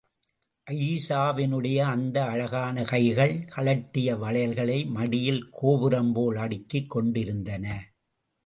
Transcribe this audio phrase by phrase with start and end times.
[0.71, 7.93] அயீஷாவினுடைய அந்த அழகான கைகள், கழட்டிய வளையல்களை, மடியில் கோபுரம் போல் அடுக்கிக் கொண்டிருந்தன.